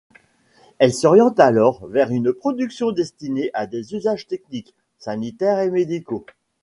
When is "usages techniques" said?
3.93-4.73